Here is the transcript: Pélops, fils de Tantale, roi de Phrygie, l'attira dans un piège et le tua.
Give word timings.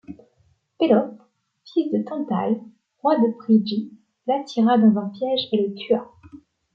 Pélops, 0.79 1.15
fils 1.63 1.91
de 1.91 2.01
Tantale, 2.03 2.59
roi 3.03 3.19
de 3.19 3.31
Phrygie, 3.37 3.93
l'attira 4.25 4.75
dans 4.79 4.97
un 4.99 5.09
piège 5.09 5.41
et 5.51 5.61
le 5.67 5.75
tua. 5.75 6.09